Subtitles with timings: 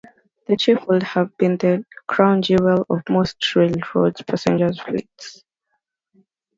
[0.47, 5.43] The "Chief" would have been the "crown jewel" of most railroads' passenger fleets.